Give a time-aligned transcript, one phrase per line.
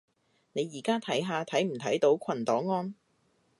[0.53, 2.95] 你而家睇下睇唔睇到群檔案